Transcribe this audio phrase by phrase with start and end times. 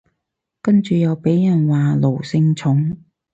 [0.63, 3.03] 跟住又被人話奴性重